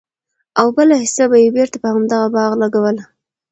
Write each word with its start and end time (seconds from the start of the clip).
او 0.59 0.67
بله 0.77 0.93
حيصه 1.01 1.23
به 1.31 1.37
ئي 1.41 1.49
بيرته 1.57 1.77
په 1.83 1.87
همدغه 1.95 2.27
باغ 2.35 2.51
لګوله!! 2.63 3.03